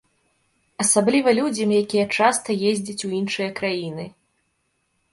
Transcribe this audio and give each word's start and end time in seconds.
Асабліва 0.83 1.29
людзям, 1.41 1.69
якія 1.83 2.05
часта 2.17 2.59
ездзяць 2.73 2.99
у 3.11 3.15
іншыя 3.21 3.49
краіны. 3.63 4.05